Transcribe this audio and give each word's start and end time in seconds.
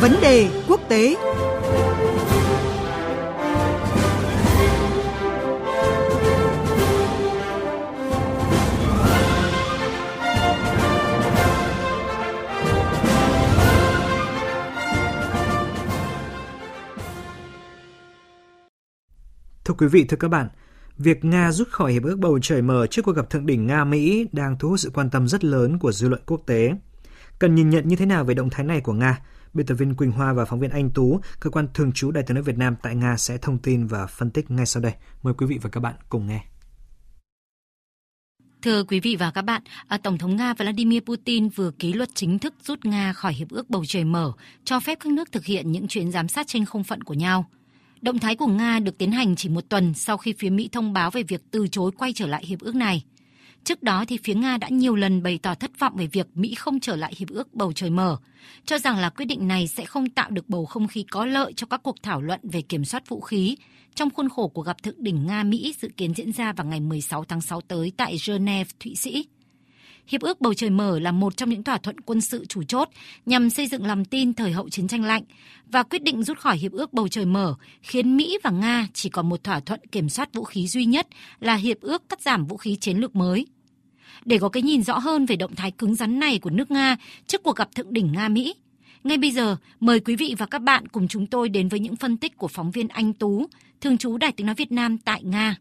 Vấn 0.00 0.12
đề 0.22 0.48
quốc 0.68 0.80
tế 0.88 1.16
Thưa 19.64 19.74
quý 19.78 19.86
vị, 19.86 20.04
thưa 20.04 20.16
các 20.16 20.28
bạn, 20.28 20.48
việc 20.98 21.24
Nga 21.24 21.52
rút 21.52 21.68
khỏi 21.68 21.92
Hiệp 21.92 22.02
ước 22.02 22.18
Bầu 22.18 22.38
Trời 22.42 22.62
Mở 22.62 22.86
trước 22.86 23.02
cuộc 23.02 23.12
gặp 23.12 23.30
thượng 23.30 23.46
đỉnh 23.46 23.66
Nga-Mỹ 23.66 24.26
đang 24.32 24.58
thu 24.58 24.68
hút 24.68 24.80
sự 24.80 24.90
quan 24.94 25.10
tâm 25.10 25.28
rất 25.28 25.44
lớn 25.44 25.78
của 25.78 25.92
dư 25.92 26.08
luận 26.08 26.22
quốc 26.26 26.40
tế. 26.46 26.72
Cần 27.38 27.54
nhìn 27.54 27.70
nhận 27.70 27.88
như 27.88 27.96
thế 27.96 28.06
nào 28.06 28.24
về 28.24 28.34
động 28.34 28.50
thái 28.50 28.66
này 28.66 28.80
của 28.80 28.92
Nga? 28.92 29.18
Biên 29.54 29.66
tập 29.66 29.74
viên 29.74 29.94
Quỳnh 29.94 30.12
Hoa 30.12 30.32
và 30.32 30.44
phóng 30.44 30.60
viên 30.60 30.70
Anh 30.70 30.90
Tú, 30.90 31.20
cơ 31.40 31.50
quan 31.50 31.68
thường 31.74 31.92
trú 31.92 32.10
Đại 32.10 32.24
tiếng 32.26 32.34
nói 32.34 32.42
Việt 32.42 32.58
Nam 32.58 32.76
tại 32.82 32.96
Nga 32.96 33.16
sẽ 33.16 33.38
thông 33.38 33.58
tin 33.58 33.86
và 33.86 34.06
phân 34.06 34.30
tích 34.30 34.50
ngay 34.50 34.66
sau 34.66 34.82
đây. 34.82 34.92
Mời 35.22 35.34
quý 35.34 35.46
vị 35.46 35.58
và 35.62 35.70
các 35.70 35.80
bạn 35.80 35.94
cùng 36.08 36.26
nghe. 36.26 36.44
Thưa 38.62 38.84
quý 38.84 39.00
vị 39.00 39.16
và 39.16 39.30
các 39.30 39.42
bạn, 39.42 39.62
à, 39.88 39.98
Tổng 39.98 40.18
thống 40.18 40.36
Nga 40.36 40.54
Vladimir 40.54 41.02
Putin 41.02 41.48
vừa 41.48 41.70
ký 41.70 41.92
luật 41.92 42.08
chính 42.14 42.38
thức 42.38 42.54
rút 42.62 42.84
Nga 42.84 43.12
khỏi 43.12 43.34
Hiệp 43.34 43.50
ước 43.50 43.70
Bầu 43.70 43.84
Trời 43.86 44.04
Mở, 44.04 44.32
cho 44.64 44.80
phép 44.80 44.98
các 45.00 45.12
nước 45.12 45.32
thực 45.32 45.44
hiện 45.44 45.72
những 45.72 45.88
chuyến 45.88 46.12
giám 46.12 46.28
sát 46.28 46.46
trên 46.46 46.64
không 46.64 46.84
phận 46.84 47.02
của 47.02 47.14
nhau. 47.14 47.44
Động 48.02 48.18
thái 48.18 48.36
của 48.36 48.46
Nga 48.46 48.78
được 48.78 48.98
tiến 48.98 49.12
hành 49.12 49.36
chỉ 49.36 49.48
một 49.48 49.64
tuần 49.68 49.94
sau 49.94 50.16
khi 50.16 50.34
phía 50.38 50.50
Mỹ 50.50 50.68
thông 50.72 50.92
báo 50.92 51.10
về 51.10 51.22
việc 51.22 51.42
từ 51.50 51.68
chối 51.68 51.90
quay 51.98 52.12
trở 52.12 52.26
lại 52.26 52.44
hiệp 52.46 52.60
ước 52.60 52.74
này. 52.74 53.04
Trước 53.64 53.82
đó 53.82 54.04
thì 54.08 54.18
phía 54.24 54.34
Nga 54.34 54.56
đã 54.56 54.68
nhiều 54.68 54.96
lần 54.96 55.22
bày 55.22 55.38
tỏ 55.42 55.54
thất 55.54 55.78
vọng 55.78 55.96
về 55.96 56.06
việc 56.06 56.26
Mỹ 56.34 56.54
không 56.54 56.80
trở 56.80 56.96
lại 56.96 57.12
hiệp 57.16 57.28
ước 57.28 57.54
bầu 57.54 57.72
trời 57.72 57.90
mở, 57.90 58.16
cho 58.64 58.78
rằng 58.78 58.98
là 58.98 59.10
quyết 59.10 59.24
định 59.24 59.48
này 59.48 59.68
sẽ 59.68 59.84
không 59.84 60.10
tạo 60.10 60.30
được 60.30 60.48
bầu 60.48 60.66
không 60.66 60.88
khí 60.88 61.04
có 61.10 61.26
lợi 61.26 61.52
cho 61.52 61.66
các 61.70 61.82
cuộc 61.82 62.02
thảo 62.02 62.20
luận 62.20 62.40
về 62.42 62.62
kiểm 62.62 62.84
soát 62.84 63.08
vũ 63.08 63.20
khí 63.20 63.56
trong 63.94 64.10
khuôn 64.10 64.28
khổ 64.28 64.48
của 64.48 64.62
gặp 64.62 64.82
thượng 64.82 65.02
đỉnh 65.02 65.26
Nga-Mỹ 65.26 65.74
dự 65.80 65.88
kiến 65.96 66.14
diễn 66.14 66.32
ra 66.32 66.52
vào 66.52 66.66
ngày 66.66 66.80
16 66.80 67.24
tháng 67.24 67.40
6 67.40 67.60
tới 67.60 67.92
tại 67.96 68.16
Geneva, 68.26 68.70
Thụy 68.80 68.94
Sĩ. 68.94 69.26
Hiệp 70.10 70.20
ước 70.20 70.40
Bầu 70.40 70.54
Trời 70.54 70.70
Mở 70.70 70.98
là 70.98 71.12
một 71.12 71.36
trong 71.36 71.50
những 71.50 71.62
thỏa 71.62 71.78
thuận 71.78 72.00
quân 72.00 72.20
sự 72.20 72.44
chủ 72.44 72.62
chốt 72.62 72.88
nhằm 73.26 73.50
xây 73.50 73.66
dựng 73.66 73.86
lòng 73.86 74.04
tin 74.04 74.34
thời 74.34 74.52
hậu 74.52 74.68
chiến 74.68 74.88
tranh 74.88 75.04
lạnh 75.04 75.22
và 75.66 75.82
quyết 75.82 76.02
định 76.02 76.22
rút 76.22 76.38
khỏi 76.38 76.56
Hiệp 76.56 76.72
ước 76.72 76.92
Bầu 76.92 77.08
Trời 77.08 77.24
Mở 77.24 77.54
khiến 77.82 78.16
Mỹ 78.16 78.38
và 78.44 78.50
Nga 78.50 78.88
chỉ 78.92 79.08
còn 79.08 79.28
một 79.28 79.44
thỏa 79.44 79.60
thuận 79.60 79.80
kiểm 79.92 80.08
soát 80.08 80.34
vũ 80.34 80.44
khí 80.44 80.66
duy 80.66 80.84
nhất 80.84 81.06
là 81.40 81.54
Hiệp 81.54 81.80
ước 81.80 82.08
cắt 82.08 82.20
giảm 82.20 82.46
vũ 82.46 82.56
khí 82.56 82.76
chiến 82.76 82.96
lược 82.96 83.16
mới. 83.16 83.46
Để 84.24 84.38
có 84.38 84.48
cái 84.48 84.62
nhìn 84.62 84.82
rõ 84.82 84.98
hơn 84.98 85.26
về 85.26 85.36
động 85.36 85.54
thái 85.54 85.70
cứng 85.70 85.94
rắn 85.94 86.18
này 86.18 86.38
của 86.38 86.50
nước 86.50 86.70
Nga 86.70 86.96
trước 87.26 87.42
cuộc 87.42 87.56
gặp 87.56 87.74
thượng 87.74 87.92
đỉnh 87.92 88.12
Nga-Mỹ, 88.12 88.54
ngay 89.04 89.18
bây 89.18 89.30
giờ, 89.30 89.56
mời 89.80 90.00
quý 90.00 90.16
vị 90.16 90.34
và 90.38 90.46
các 90.46 90.62
bạn 90.62 90.88
cùng 90.88 91.08
chúng 91.08 91.26
tôi 91.26 91.48
đến 91.48 91.68
với 91.68 91.80
những 91.80 91.96
phân 91.96 92.16
tích 92.16 92.36
của 92.36 92.48
phóng 92.48 92.70
viên 92.70 92.88
Anh 92.88 93.12
Tú, 93.12 93.46
thường 93.80 93.98
trú 93.98 94.16
Đài 94.16 94.32
Tiếng 94.32 94.46
Nói 94.46 94.54
Việt 94.54 94.72
Nam 94.72 94.98
tại 94.98 95.22
Nga. 95.22 95.56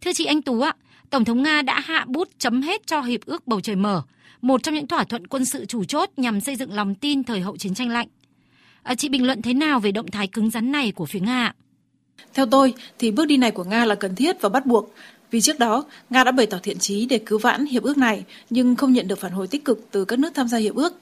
Thưa 0.00 0.12
chị 0.12 0.24
Anh 0.24 0.42
Tú 0.42 0.60
ạ, 0.60 0.74
Tổng 1.10 1.24
thống 1.24 1.42
Nga 1.42 1.62
đã 1.62 1.80
hạ 1.80 2.04
bút 2.08 2.28
chấm 2.38 2.62
hết 2.62 2.86
cho 2.86 3.00
Hiệp 3.00 3.20
ước 3.26 3.46
Bầu 3.46 3.60
Trời 3.60 3.76
Mở, 3.76 4.02
một 4.42 4.62
trong 4.62 4.74
những 4.74 4.86
thỏa 4.86 5.04
thuận 5.04 5.26
quân 5.26 5.44
sự 5.44 5.64
chủ 5.64 5.84
chốt 5.84 6.10
nhằm 6.16 6.40
xây 6.40 6.56
dựng 6.56 6.72
lòng 6.72 6.94
tin 6.94 7.24
thời 7.24 7.40
hậu 7.40 7.56
chiến 7.56 7.74
tranh 7.74 7.88
lạnh. 7.88 8.08
À, 8.82 8.94
chị 8.94 9.08
bình 9.08 9.26
luận 9.26 9.42
thế 9.42 9.54
nào 9.54 9.80
về 9.80 9.92
động 9.92 10.10
thái 10.10 10.26
cứng 10.26 10.50
rắn 10.50 10.72
này 10.72 10.92
của 10.92 11.06
phía 11.06 11.20
Nga? 11.20 11.52
Theo 12.34 12.46
tôi, 12.46 12.74
thì 12.98 13.10
bước 13.10 13.24
đi 13.24 13.36
này 13.36 13.50
của 13.50 13.64
Nga 13.64 13.84
là 13.84 13.94
cần 13.94 14.14
thiết 14.14 14.40
và 14.40 14.48
bắt 14.48 14.66
buộc, 14.66 14.94
vì 15.30 15.40
trước 15.40 15.58
đó 15.58 15.84
Nga 16.10 16.24
đã 16.24 16.32
bày 16.32 16.46
tỏ 16.46 16.58
thiện 16.62 16.78
chí 16.78 17.06
để 17.06 17.18
cứu 17.18 17.38
vãn 17.38 17.66
hiệp 17.66 17.82
ước 17.82 17.98
này 17.98 18.24
nhưng 18.50 18.76
không 18.76 18.92
nhận 18.92 19.08
được 19.08 19.20
phản 19.20 19.32
hồi 19.32 19.46
tích 19.46 19.64
cực 19.64 19.88
từ 19.90 20.04
các 20.04 20.18
nước 20.18 20.30
tham 20.34 20.48
gia 20.48 20.58
hiệp 20.58 20.74
ước. 20.74 21.00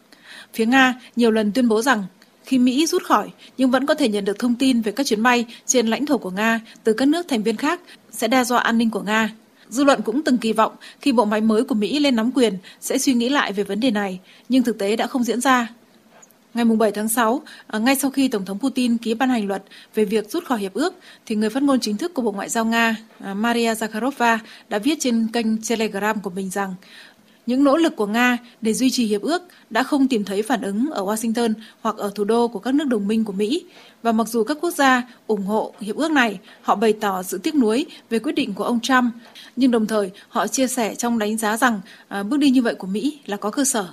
Phía 0.55 0.67
Nga 0.67 0.95
nhiều 1.17 1.31
lần 1.31 1.53
tuyên 1.53 1.69
bố 1.69 1.83
rằng 1.83 2.05
khi 2.45 2.59
Mỹ 2.59 2.87
rút 2.87 3.03
khỏi 3.05 3.31
nhưng 3.59 3.71
vẫn 3.71 3.87
có 3.87 3.95
thể 3.95 4.09
nhận 4.09 4.25
được 4.25 4.39
thông 4.39 4.55
tin 4.55 4.81
về 4.81 4.93
các 4.93 5.07
chuyến 5.07 5.23
bay 5.23 5.47
trên 5.67 5.87
lãnh 5.87 6.07
thổ 6.07 6.19
của 6.19 6.31
Nga 6.31 6.61
từ 6.85 6.93
các 6.93 7.09
nước 7.09 7.29
thành 7.29 7.43
viên 7.43 7.57
khác 7.57 7.81
sẽ 8.11 8.29
đe 8.29 8.45
dọa 8.45 8.61
an 8.61 8.79
ninh 8.79 8.91
của 8.91 9.01
Nga. 9.01 9.31
Dư 9.75 9.85
luận 9.85 10.03
cũng 10.03 10.23
từng 10.23 10.39
kỳ 10.39 10.53
vọng 10.53 10.73
khi 11.01 11.13
bộ 11.13 11.25
máy 11.25 11.41
mới 11.41 11.65
của 11.65 11.75
Mỹ 11.75 11.99
lên 11.99 12.17
nắm 12.17 12.31
quyền 12.35 12.59
sẽ 12.81 12.99
suy 12.99 13.15
nghĩ 13.15 13.29
lại 13.29 13.53
về 13.53 13.65
vấn 13.65 13.81
đề 13.81 13.91
này, 13.91 14.21
nhưng 14.49 14.63
thực 14.63 14.79
tế 14.79 14.97
đã 14.97 15.07
không 15.07 15.25
diễn 15.25 15.41
ra. 15.41 15.69
Ngày 16.55 16.65
7 16.65 16.93
tháng 16.93 17.09
6, 17.09 17.43
à, 17.67 17.79
ngay 17.79 17.97
sau 17.97 18.11
khi 18.11 18.29
Tổng 18.29 18.45
thống 18.45 18.59
Putin 18.59 18.97
ký 18.97 19.15
ban 19.15 19.29
hành 19.29 19.47
luật 19.47 19.63
về 19.95 20.05
việc 20.05 20.31
rút 20.31 20.45
khỏi 20.45 20.59
hiệp 20.59 20.75
ước, 20.75 20.95
thì 21.27 21.37
người 21.37 21.51
phát 21.51 21.63
ngôn 21.63 21.81
chính 21.81 21.97
thức 21.97 22.15
của 22.15 22.23
Bộ 22.23 22.33
Ngoại 22.33 22.49
giao 22.49 22.65
Nga 22.65 22.97
à, 23.21 23.35
Maria 23.35 23.73
Zakharova 23.73 24.39
đã 24.69 24.79
viết 24.79 24.97
trên 25.01 25.29
kênh 25.33 25.47
Telegram 25.69 26.21
của 26.21 26.31
mình 26.31 26.51
rằng 26.51 26.75
những 27.47 27.65
nỗ 27.65 27.77
lực 27.77 27.97
của 27.97 28.07
Nga 28.07 28.39
để 28.61 28.75
duy 28.75 28.91
trì 28.91 29.07
hiệp 29.07 29.23
ước 29.23 29.43
đã 29.71 29.83
không 29.83 30.09
tìm 30.09 30.25
thấy 30.25 30.43
phản 30.43 30.63
ứng 30.63 30.91
ở 30.91 31.05
Washington 31.05 31.53
hoặc 31.81 31.97
ở 31.97 32.11
thủ 32.15 32.25
đô 32.25 32.49
của 32.49 32.59
các 32.59 32.75
nước 32.75 32.85
đồng 32.85 33.09
minh 33.09 33.25
của 33.25 33.33
Mỹ. 33.33 33.65
Và 34.03 34.13
mặc 34.13 34.29
dù 34.29 34.45
các 34.45 34.59
quốc 34.61 34.71
gia 34.71 35.03
ủng 35.27 35.43
hộ 35.43 35.75
hiệp 35.81 35.97
ước 35.97 36.11
này, 36.11 36.39
họ 36.63 36.75
bày 36.75 36.93
tỏ 36.93 37.23
sự 37.23 37.39
tiếc 37.39 37.55
nuối 37.55 37.87
về 38.11 38.19
quyết 38.19 38.35
định 38.35 38.55
của 38.55 38.65
ông 38.65 38.81
Trump, 38.81 39.15
nhưng 39.57 39.71
đồng 39.71 39.87
thời 39.87 40.11
họ 40.29 40.47
chia 40.47 40.67
sẻ 40.67 40.95
trong 40.95 41.19
đánh 41.19 41.37
giá 41.37 41.57
rằng 41.57 41.81
à, 42.09 42.23
bước 42.23 42.37
đi 42.37 42.51
như 42.51 42.63
vậy 42.63 42.75
của 42.75 42.87
Mỹ 42.87 43.19
là 43.27 43.37
có 43.37 43.51
cơ 43.51 43.65
sở. 43.65 43.89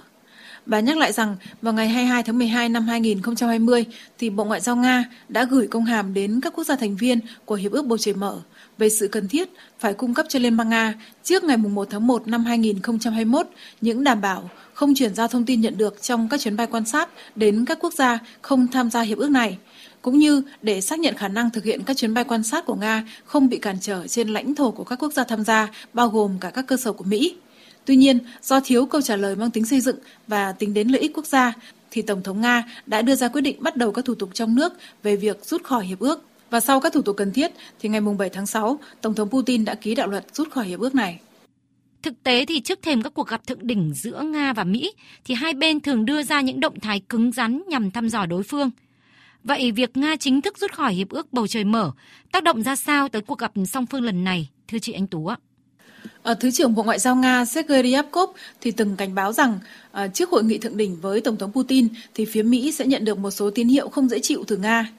Bà 0.65 0.79
nhắc 0.79 0.97
lại 0.97 1.11
rằng 1.11 1.35
vào 1.61 1.73
ngày 1.73 1.89
22 1.89 2.23
tháng 2.23 2.37
12 2.37 2.69
năm 2.69 2.87
2020 2.87 3.85
thì 4.19 4.29
Bộ 4.29 4.43
Ngoại 4.43 4.61
giao 4.61 4.75
Nga 4.75 5.05
đã 5.29 5.43
gửi 5.43 5.67
công 5.67 5.85
hàm 5.85 6.13
đến 6.13 6.39
các 6.41 6.53
quốc 6.55 6.63
gia 6.63 6.75
thành 6.75 6.95
viên 6.95 7.19
của 7.45 7.55
Hiệp 7.55 7.71
ước 7.71 7.85
Bầu 7.85 7.97
Trời 7.97 8.13
Mở 8.13 8.39
về 8.77 8.89
sự 8.89 9.07
cần 9.07 9.27
thiết 9.27 9.49
phải 9.79 9.93
cung 9.93 10.13
cấp 10.13 10.25
cho 10.29 10.39
Liên 10.39 10.57
bang 10.57 10.69
Nga 10.69 10.93
trước 11.23 11.43
ngày 11.43 11.57
1 11.57 11.87
tháng 11.91 12.07
1 12.07 12.27
năm 12.27 12.45
2021 12.45 13.47
những 13.81 14.03
đảm 14.03 14.21
bảo 14.21 14.49
không 14.73 14.95
chuyển 14.95 15.15
giao 15.15 15.27
thông 15.27 15.45
tin 15.45 15.61
nhận 15.61 15.77
được 15.77 16.01
trong 16.01 16.29
các 16.29 16.39
chuyến 16.39 16.57
bay 16.57 16.67
quan 16.67 16.85
sát 16.85 17.09
đến 17.35 17.65
các 17.65 17.77
quốc 17.81 17.93
gia 17.93 18.19
không 18.41 18.67
tham 18.67 18.89
gia 18.89 19.01
hiệp 19.01 19.17
ước 19.17 19.29
này, 19.29 19.57
cũng 20.01 20.19
như 20.19 20.41
để 20.61 20.81
xác 20.81 20.99
nhận 20.99 21.15
khả 21.15 21.27
năng 21.27 21.49
thực 21.49 21.63
hiện 21.63 21.83
các 21.83 21.97
chuyến 21.97 22.13
bay 22.13 22.23
quan 22.23 22.43
sát 22.43 22.65
của 22.65 22.75
Nga 22.75 23.03
không 23.25 23.49
bị 23.49 23.57
cản 23.57 23.77
trở 23.81 24.07
trên 24.07 24.29
lãnh 24.29 24.55
thổ 24.55 24.71
của 24.71 24.83
các 24.83 24.99
quốc 24.99 25.13
gia 25.13 25.23
tham 25.23 25.43
gia, 25.43 25.67
bao 25.93 26.09
gồm 26.09 26.37
cả 26.39 26.49
các 26.49 26.67
cơ 26.67 26.77
sở 26.77 26.93
của 26.93 27.03
Mỹ. 27.03 27.35
Tuy 27.85 27.95
nhiên, 27.95 28.19
do 28.41 28.59
thiếu 28.59 28.85
câu 28.85 29.01
trả 29.01 29.15
lời 29.15 29.35
mang 29.35 29.51
tính 29.51 29.65
xây 29.65 29.81
dựng 29.81 29.97
và 30.27 30.51
tính 30.51 30.73
đến 30.73 30.87
lợi 30.87 31.01
ích 31.01 31.11
quốc 31.13 31.25
gia, 31.25 31.53
thì 31.91 32.01
Tổng 32.01 32.23
thống 32.23 32.41
Nga 32.41 32.63
đã 32.85 33.01
đưa 33.01 33.15
ra 33.15 33.27
quyết 33.27 33.41
định 33.41 33.63
bắt 33.63 33.77
đầu 33.77 33.91
các 33.91 34.05
thủ 34.05 34.15
tục 34.15 34.29
trong 34.33 34.55
nước 34.55 34.73
về 35.03 35.15
việc 35.15 35.45
rút 35.45 35.63
khỏi 35.63 35.85
hiệp 35.85 35.99
ước. 35.99 36.25
Và 36.49 36.59
sau 36.59 36.79
các 36.79 36.93
thủ 36.93 37.01
tục 37.01 37.17
cần 37.17 37.33
thiết, 37.33 37.51
thì 37.79 37.89
ngày 37.89 38.01
7 38.01 38.29
tháng 38.29 38.45
6, 38.45 38.79
Tổng 39.01 39.13
thống 39.13 39.29
Putin 39.29 39.65
đã 39.65 39.75
ký 39.75 39.95
đạo 39.95 40.07
luật 40.07 40.25
rút 40.35 40.51
khỏi 40.51 40.65
hiệp 40.65 40.79
ước 40.79 40.95
này. 40.95 41.19
Thực 42.01 42.23
tế 42.23 42.45
thì 42.45 42.59
trước 42.59 42.79
thềm 42.81 43.01
các 43.01 43.13
cuộc 43.13 43.27
gặp 43.27 43.47
thượng 43.47 43.67
đỉnh 43.67 43.93
giữa 43.93 44.21
Nga 44.21 44.53
và 44.53 44.63
Mỹ, 44.63 44.93
thì 45.25 45.35
hai 45.35 45.53
bên 45.53 45.79
thường 45.79 46.05
đưa 46.05 46.23
ra 46.23 46.41
những 46.41 46.59
động 46.59 46.79
thái 46.79 46.99
cứng 47.09 47.31
rắn 47.31 47.61
nhằm 47.67 47.91
thăm 47.91 48.09
dò 48.09 48.25
đối 48.25 48.43
phương. 48.43 48.69
Vậy 49.43 49.71
việc 49.71 49.97
Nga 49.97 50.15
chính 50.15 50.41
thức 50.41 50.57
rút 50.57 50.71
khỏi 50.71 50.93
hiệp 50.93 51.09
ước 51.09 51.33
bầu 51.33 51.47
trời 51.47 51.63
mở 51.63 51.91
tác 52.31 52.43
động 52.43 52.63
ra 52.63 52.75
sao 52.75 53.09
tới 53.09 53.21
cuộc 53.21 53.39
gặp 53.39 53.51
song 53.67 53.85
phương 53.85 54.03
lần 54.03 54.23
này, 54.23 54.49
thưa 54.67 54.79
chị 54.79 54.91
Anh 54.91 55.07
Tú 55.07 55.27
ạ? 55.27 55.37
Ờ, 56.23 56.33
Thứ 56.33 56.51
trưởng 56.51 56.75
Bộ 56.75 56.83
Ngoại 56.83 56.99
giao 56.99 57.15
Nga 57.15 57.45
Sergei 57.45 57.83
Ryabkov 57.83 58.29
thì 58.61 58.71
từng 58.71 58.95
cảnh 58.95 59.15
báo 59.15 59.33
rằng 59.33 59.59
ờ, 59.91 60.07
trước 60.07 60.29
hội 60.29 60.43
nghị 60.43 60.57
thượng 60.57 60.77
đỉnh 60.77 61.01
với 61.01 61.21
Tổng 61.21 61.37
thống 61.37 61.51
Putin 61.51 61.87
thì 62.13 62.25
phía 62.25 62.43
Mỹ 62.43 62.71
sẽ 62.71 62.85
nhận 62.85 63.05
được 63.05 63.17
một 63.17 63.31
số 63.31 63.49
tín 63.49 63.67
hiệu 63.67 63.89
không 63.89 64.09
dễ 64.09 64.19
chịu 64.19 64.43
từ 64.47 64.57
Nga. 64.57 64.89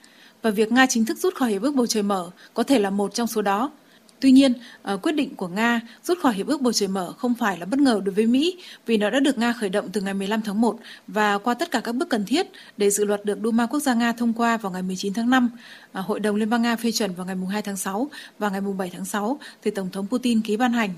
Và 0.41 0.49
việc 0.49 0.71
Nga 0.71 0.85
chính 0.85 1.05
thức 1.05 1.17
rút 1.17 1.35
khỏi 1.35 1.49
hiệp 1.49 1.61
ước 1.61 1.75
bầu 1.75 1.87
trời 1.87 2.03
mở 2.03 2.29
có 2.53 2.63
thể 2.63 2.79
là 2.79 2.89
một 2.89 3.13
trong 3.13 3.27
số 3.27 3.41
đó. 3.41 3.71
Tuy 4.19 4.31
nhiên, 4.31 4.53
ờ, 4.81 4.97
quyết 4.97 5.11
định 5.11 5.35
của 5.35 5.47
Nga 5.47 5.81
rút 6.03 6.19
khỏi 6.21 6.33
hiệp 6.33 6.47
ước 6.47 6.61
bầu 6.61 6.73
trời 6.73 6.87
mở 6.87 7.13
không 7.17 7.33
phải 7.33 7.57
là 7.57 7.65
bất 7.65 7.79
ngờ 7.79 8.01
đối 8.05 8.15
với 8.15 8.27
Mỹ 8.27 8.57
vì 8.85 8.97
nó 8.97 9.09
đã 9.09 9.19
được 9.19 9.37
Nga 9.37 9.53
khởi 9.53 9.69
động 9.69 9.89
từ 9.93 10.01
ngày 10.01 10.13
15 10.13 10.41
tháng 10.41 10.61
1 10.61 10.79
và 11.07 11.37
qua 11.37 11.53
tất 11.53 11.71
cả 11.71 11.79
các 11.79 11.95
bước 11.95 12.09
cần 12.09 12.25
thiết 12.25 12.47
để 12.77 12.89
dự 12.89 13.05
luật 13.05 13.25
được 13.25 13.39
Duma 13.43 13.65
Quốc 13.65 13.79
gia 13.79 13.93
Nga 13.93 14.11
thông 14.11 14.33
qua 14.33 14.57
vào 14.57 14.71
ngày 14.71 14.81
19 14.81 15.13
tháng 15.13 15.29
5, 15.29 15.49
Hội 15.93 16.19
đồng 16.19 16.35
Liên 16.35 16.49
bang 16.49 16.61
Nga 16.61 16.75
phê 16.75 16.91
chuẩn 16.91 17.13
vào 17.13 17.25
ngày 17.25 17.35
2 17.51 17.61
tháng 17.61 17.77
6 17.77 18.09
và 18.39 18.49
ngày 18.49 18.61
7 18.61 18.89
tháng 18.93 19.05
6 19.05 19.39
thì 19.63 19.71
Tổng 19.71 19.89
thống 19.91 20.07
Putin 20.07 20.41
ký 20.41 20.57
ban 20.57 20.73
hành. 20.73 20.89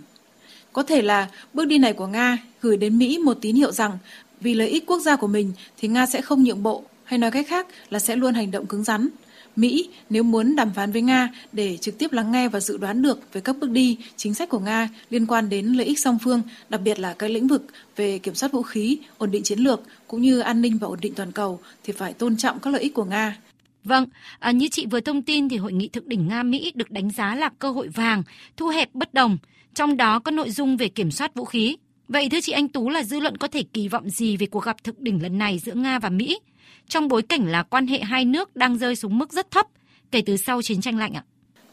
Có 0.76 0.84
thể 0.84 1.02
là 1.02 1.30
bước 1.54 1.66
đi 1.66 1.78
này 1.78 1.94
của 1.94 2.08
Nga 2.08 2.38
gửi 2.62 2.78
đến 2.78 2.98
Mỹ 2.98 3.18
một 3.18 3.38
tín 3.42 3.56
hiệu 3.56 3.72
rằng 3.72 3.98
vì 4.42 4.54
lợi 4.54 4.70
ích 4.70 4.86
quốc 4.86 5.00
gia 5.00 5.16
của 5.16 5.28
mình 5.28 5.54
thì 5.78 5.88
Nga 5.88 6.06
sẽ 6.06 6.22
không 6.22 6.44
nhượng 6.44 6.64
bộ, 6.64 6.84
hay 7.04 7.20
nói 7.20 7.32
cách 7.32 7.48
khác 7.50 7.68
là 7.90 8.00
sẽ 8.00 8.16
luôn 8.16 8.34
hành 8.34 8.52
động 8.52 8.66
cứng 8.66 8.84
rắn. 8.84 9.08
Mỹ 9.56 9.90
nếu 10.10 10.24
muốn 10.24 10.56
đàm 10.56 10.72
phán 10.74 10.92
với 10.92 11.02
Nga 11.02 11.30
để 11.52 11.78
trực 11.78 11.98
tiếp 11.98 12.12
lắng 12.12 12.32
nghe 12.32 12.50
và 12.50 12.60
dự 12.60 12.78
đoán 12.78 13.02
được 13.02 13.34
về 13.34 13.42
các 13.42 13.56
bước 13.60 13.70
đi, 13.70 13.98
chính 14.18 14.34
sách 14.34 14.50
của 14.50 14.60
Nga 14.60 14.90
liên 15.10 15.26
quan 15.26 15.50
đến 15.50 15.66
lợi 15.66 15.86
ích 15.86 16.00
song 16.00 16.18
phương, 16.24 16.42
đặc 16.70 16.82
biệt 16.82 17.00
là 17.00 17.14
các 17.14 17.32
lĩnh 17.32 17.48
vực 17.48 17.66
về 17.96 18.20
kiểm 18.20 18.36
soát 18.36 18.52
vũ 18.52 18.62
khí, 18.62 18.98
ổn 19.18 19.32
định 19.32 19.44
chiến 19.44 19.60
lược 19.60 19.82
cũng 20.08 20.22
như 20.22 20.40
an 20.40 20.62
ninh 20.62 20.78
và 20.78 20.88
ổn 20.88 21.00
định 21.02 21.14
toàn 21.16 21.32
cầu 21.32 21.60
thì 21.84 21.94
phải 21.94 22.14
tôn 22.14 22.38
trọng 22.38 22.60
các 22.60 22.74
lợi 22.74 22.82
ích 22.82 22.94
của 22.94 23.06
Nga. 23.06 23.38
Vâng, 23.86 24.06
à, 24.40 24.52
như 24.52 24.68
chị 24.68 24.86
vừa 24.86 25.00
thông 25.00 25.22
tin 25.22 25.50
thì 25.50 25.58
hội 25.58 25.74
nghị 25.74 25.88
thượng 25.88 26.10
đỉnh 26.10 26.28
Nga 26.28 26.44
Mỹ 26.44 26.72
được 26.76 26.92
đánh 26.92 27.10
giá 27.10 27.36
là 27.36 27.50
cơ 27.60 27.72
hội 27.72 27.88
vàng, 27.88 28.24
thu 28.58 28.68
hẹp 28.68 28.90
bất 28.94 29.14
đồng, 29.14 29.38
trong 29.74 29.98
đó 29.98 30.20
có 30.20 30.32
nội 30.32 30.50
dung 30.50 30.78
về 30.78 30.88
kiểm 30.88 31.12
soát 31.12 31.36
vũ 31.36 31.46
khí. 31.46 31.78
Vậy 32.08 32.30
thưa 32.30 32.42
chị 32.42 32.52
Anh 32.52 32.68
Tú 32.68 32.90
là 32.90 33.04
dư 33.04 33.20
luận 33.20 33.38
có 33.38 33.48
thể 33.48 33.64
kỳ 33.74 33.88
vọng 33.88 34.10
gì 34.10 34.38
về 34.38 34.46
cuộc 34.46 34.64
gặp 34.64 34.84
thượng 34.84 34.96
đỉnh 35.00 35.24
lần 35.24 35.38
này 35.38 35.60
giữa 35.60 35.74
Nga 35.74 36.00
và 36.00 36.10
Mỹ? 36.10 36.40
trong 36.88 37.08
bối 37.08 37.22
cảnh 37.22 37.46
là 37.48 37.64
quan 37.64 37.88
hệ 37.88 38.00
hai 38.00 38.26
nước 38.26 38.56
đang 38.56 38.78
rơi 38.78 38.96
xuống 38.96 39.18
mức 39.18 39.34
rất 39.34 39.52
thấp 39.52 39.68
kể 40.12 40.22
từ 40.26 40.38
sau 40.38 40.62
chiến 40.62 40.82
tranh 40.82 40.98
lạnh 40.98 41.14
ạ? 41.14 41.24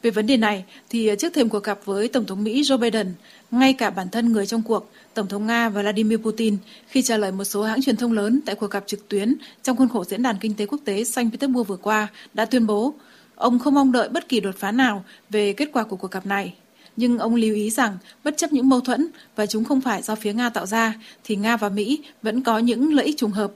Về 0.02 0.10
vấn 0.10 0.26
đề 0.26 0.36
này, 0.36 0.64
thì 0.90 1.08
à, 1.08 1.14
trước 1.14 1.34
thềm 1.34 1.48
cuộc 1.48 1.64
gặp 1.64 1.78
với 1.84 2.08
Tổng 2.08 2.24
thống 2.24 2.44
Mỹ 2.44 2.62
Joe 2.62 2.78
Biden, 2.78 3.12
ngay 3.50 3.72
cả 3.72 3.90
bản 3.90 4.08
thân 4.10 4.32
người 4.32 4.46
trong 4.46 4.62
cuộc, 4.62 4.90
Tổng 5.14 5.28
thống 5.28 5.46
Nga 5.46 5.68
Vladimir 5.68 6.18
Putin, 6.18 6.56
khi 6.88 7.02
trả 7.02 7.16
lời 7.16 7.32
một 7.32 7.44
số 7.44 7.62
hãng 7.62 7.82
truyền 7.82 7.96
thông 7.96 8.12
lớn 8.12 8.40
tại 8.46 8.54
cuộc 8.54 8.70
gặp 8.70 8.84
trực 8.86 9.08
tuyến 9.08 9.34
trong 9.62 9.76
khuôn 9.76 9.88
khổ 9.88 10.04
Diễn 10.04 10.22
đàn 10.22 10.36
Kinh 10.40 10.54
tế 10.54 10.66
Quốc 10.66 10.80
tế 10.84 11.04
Saint 11.04 11.32
Petersburg 11.32 11.68
vừa 11.68 11.76
qua, 11.76 12.08
đã 12.34 12.44
tuyên 12.44 12.66
bố 12.66 12.94
ông 13.34 13.58
không 13.58 13.74
mong 13.74 13.92
đợi 13.92 14.08
bất 14.08 14.28
kỳ 14.28 14.40
đột 14.40 14.54
phá 14.58 14.72
nào 14.72 15.04
về 15.30 15.52
kết 15.52 15.68
quả 15.72 15.84
của 15.84 15.96
cuộc 15.96 16.10
gặp 16.10 16.26
này. 16.26 16.54
Nhưng 16.96 17.18
ông 17.18 17.34
lưu 17.34 17.54
ý 17.54 17.70
rằng, 17.70 17.98
bất 18.24 18.36
chấp 18.36 18.52
những 18.52 18.68
mâu 18.68 18.80
thuẫn 18.80 19.08
và 19.36 19.46
chúng 19.46 19.64
không 19.64 19.80
phải 19.80 20.02
do 20.02 20.14
phía 20.14 20.32
Nga 20.32 20.48
tạo 20.48 20.66
ra, 20.66 20.94
thì 21.24 21.36
Nga 21.36 21.56
và 21.56 21.68
Mỹ 21.68 22.00
vẫn 22.22 22.42
có 22.42 22.58
những 22.58 22.94
lợi 22.94 23.06
ích 23.06 23.18
trùng 23.18 23.30
hợp 23.30 23.52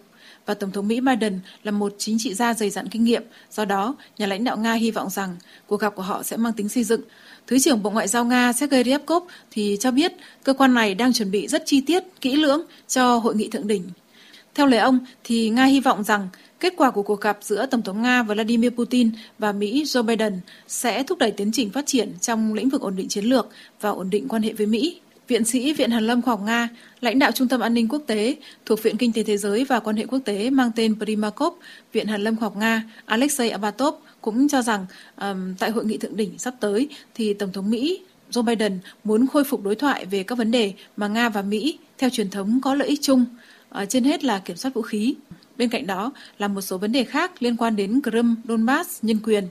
và 0.47 0.55
Tổng 0.55 0.71
thống 0.71 0.89
Mỹ 0.89 1.01
Biden 1.01 1.41
là 1.63 1.71
một 1.71 1.95
chính 1.99 2.17
trị 2.19 2.35
gia 2.35 2.55
dày 2.55 2.71
dặn 2.71 2.89
kinh 2.89 3.05
nghiệm. 3.05 3.23
Do 3.51 3.65
đó, 3.65 3.97
nhà 4.19 4.27
lãnh 4.27 4.45
đạo 4.45 4.57
Nga 4.57 4.73
hy 4.73 4.91
vọng 4.91 5.11
rằng 5.11 5.37
cuộc 5.67 5.81
gặp 5.81 5.95
của 5.95 6.03
họ 6.03 6.23
sẽ 6.23 6.37
mang 6.37 6.53
tính 6.53 6.69
xây 6.69 6.85
dựng. 6.85 7.01
Thứ 7.47 7.59
trưởng 7.59 7.83
Bộ 7.83 7.91
Ngoại 7.91 8.09
giao 8.09 8.25
Nga 8.25 8.53
Sergei 8.53 8.85
Ryabkov 8.85 9.25
thì 9.51 9.77
cho 9.81 9.91
biết 9.91 10.13
cơ 10.45 10.53
quan 10.53 10.75
này 10.75 10.95
đang 10.95 11.13
chuẩn 11.13 11.31
bị 11.31 11.47
rất 11.47 11.63
chi 11.67 11.81
tiết, 11.81 12.05
kỹ 12.21 12.37
lưỡng 12.37 12.63
cho 12.89 13.19
hội 13.19 13.35
nghị 13.35 13.49
thượng 13.49 13.67
đỉnh. 13.67 13.83
Theo 14.55 14.67
lời 14.67 14.81
ông, 14.81 14.99
thì 15.25 15.51
Nga 15.51 15.65
hy 15.65 15.81
vọng 15.81 16.05
rằng 16.05 16.29
kết 16.61 16.73
quả 16.77 16.91
của 16.91 17.03
cuộc 17.03 17.21
gặp 17.21 17.39
giữa 17.41 17.67
Tổng 17.67 17.83
thống 17.83 18.03
Nga 18.03 18.23
Vladimir 18.23 18.71
Putin 18.71 19.11
và 19.39 19.53
Mỹ 19.53 19.85
Joe 19.85 20.03
Biden 20.03 20.41
sẽ 20.69 21.03
thúc 21.03 21.19
đẩy 21.19 21.31
tiến 21.31 21.51
trình 21.53 21.71
phát 21.71 21.87
triển 21.87 22.13
trong 22.21 22.55
lĩnh 22.55 22.69
vực 22.69 22.81
ổn 22.81 22.97
định 22.97 23.09
chiến 23.09 23.25
lược 23.25 23.49
và 23.81 23.91
ổn 23.91 24.11
định 24.11 24.29
quan 24.29 24.43
hệ 24.43 24.53
với 24.53 24.67
Mỹ. 24.67 25.01
Viện 25.29 25.45
sĩ 25.45 25.73
Viện 25.73 25.91
Hàn 25.91 26.07
lâm 26.07 26.23
Khoa 26.23 26.33
học 26.33 26.41
Nga, 26.47 26.69
lãnh 27.01 27.19
đạo 27.19 27.33
Trung 27.33 27.49
tâm 27.49 27.61
An 27.61 27.75
ninh 27.75 27.89
Quốc 27.89 28.03
tế 28.07 28.37
thuộc 28.67 28.83
Viện 28.83 28.97
Kinh 28.97 29.13
tế 29.13 29.23
Thế 29.23 29.37
giới 29.37 29.65
và 29.65 29.81
Quan 29.81 29.97
hệ 29.97 30.07
Quốc 30.07 30.19
tế 30.25 30.51
mang 30.51 30.71
tên 30.77 30.95
Primakov, 30.99 31.55
Viện 31.93 32.07
Hàn 32.07 32.25
lâm 32.25 32.37
Khoa 32.37 32.49
học 32.49 32.57
Nga 32.57 32.83
Alexei 33.05 33.49
Abatov 33.51 33.95
cũng 34.21 34.49
cho 34.49 34.63
rằng 34.63 34.87
um, 35.21 35.55
tại 35.59 35.71
hội 35.71 35.85
nghị 35.85 35.99
thượng 35.99 36.17
đỉnh 36.17 36.39
sắp 36.39 36.55
tới 36.61 36.89
thì 37.15 37.35
Tổng 37.35 37.53
thống 37.53 37.71
Mỹ 37.71 38.01
Joe 38.31 38.43
Biden 38.43 38.79
muốn 39.05 39.27
khôi 39.27 39.45
phục 39.45 39.63
đối 39.63 39.75
thoại 39.75 40.07
về 40.07 40.23
các 40.23 40.39
vấn 40.39 40.51
đề 40.51 40.73
mà 40.97 41.09
Nga 41.09 41.29
và 41.29 41.43
Mỹ 41.43 41.79
theo 41.99 42.11
truyền 42.11 42.31
thống 42.31 42.61
có 42.63 42.75
lợi 42.75 42.89
ích 42.89 43.03
chung, 43.03 43.25
uh, 43.83 43.89
trên 43.89 44.05
hết 44.05 44.25
là 44.25 44.39
kiểm 44.39 44.57
soát 44.57 44.75
vũ 44.75 44.83
khí. 44.83 45.15
Bên 45.57 45.69
cạnh 45.69 45.87
đó 45.87 46.13
là 46.39 46.49
một 46.49 46.61
số 46.61 46.79
vấn 46.79 46.93
đề 46.93 47.05
khác 47.05 47.43
liên 47.43 47.57
quan 47.57 47.77
đến 47.77 48.01
Crimea, 48.03 48.35
Donbass, 48.49 48.99
nhân 49.03 49.19
quyền. 49.25 49.49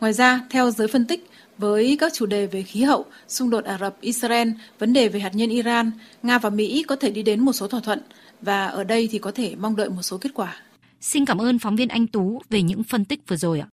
Ngoài 0.00 0.12
ra, 0.12 0.40
theo 0.50 0.70
giới 0.70 0.88
phân 0.88 1.06
tích, 1.06 1.29
với 1.60 1.96
các 2.00 2.12
chủ 2.12 2.26
đề 2.26 2.46
về 2.46 2.62
khí 2.62 2.82
hậu, 2.82 3.04
xung 3.28 3.50
đột 3.50 3.64
Ả 3.64 3.78
Rập, 3.80 4.00
Israel, 4.00 4.48
vấn 4.78 4.92
đề 4.92 5.08
về 5.08 5.20
hạt 5.20 5.34
nhân 5.34 5.50
Iran, 5.50 5.90
Nga 6.22 6.38
và 6.38 6.50
Mỹ 6.50 6.84
có 6.88 6.96
thể 6.96 7.10
đi 7.10 7.22
đến 7.22 7.40
một 7.40 7.52
số 7.52 7.68
thỏa 7.68 7.80
thuận 7.80 8.00
và 8.42 8.66
ở 8.66 8.84
đây 8.84 9.08
thì 9.10 9.18
có 9.18 9.30
thể 9.30 9.54
mong 9.60 9.76
đợi 9.76 9.88
một 9.88 10.02
số 10.02 10.18
kết 10.18 10.30
quả. 10.34 10.56
Xin 11.00 11.24
cảm 11.24 11.38
ơn 11.40 11.58
phóng 11.58 11.76
viên 11.76 11.88
Anh 11.88 12.06
Tú 12.06 12.42
về 12.50 12.62
những 12.62 12.82
phân 12.82 13.04
tích 13.04 13.28
vừa 13.28 13.36
rồi 13.36 13.60
ạ. 13.60 13.66